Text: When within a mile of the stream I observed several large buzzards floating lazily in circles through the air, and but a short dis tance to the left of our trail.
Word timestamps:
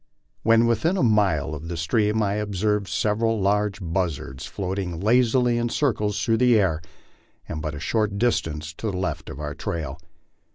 When 0.41 0.65
within 0.65 0.97
a 0.97 1.03
mile 1.03 1.53
of 1.53 1.67
the 1.67 1.77
stream 1.77 2.23
I 2.23 2.33
observed 2.33 2.87
several 2.87 3.39
large 3.39 3.77
buzzards 3.79 4.47
floating 4.47 4.99
lazily 4.99 5.59
in 5.59 5.69
circles 5.69 6.19
through 6.25 6.37
the 6.37 6.57
air, 6.59 6.81
and 7.47 7.61
but 7.61 7.75
a 7.75 7.79
short 7.79 8.17
dis 8.17 8.41
tance 8.41 8.73
to 8.79 8.89
the 8.89 8.97
left 8.97 9.29
of 9.29 9.39
our 9.39 9.53
trail. 9.53 9.99